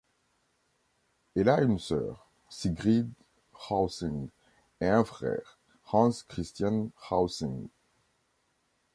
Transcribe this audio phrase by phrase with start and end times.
[1.35, 3.07] Elle a une soeur, Sigrid
[3.53, 4.29] Rausing,
[4.79, 5.59] et un frère,
[5.93, 7.67] Hans Kristian Rausing.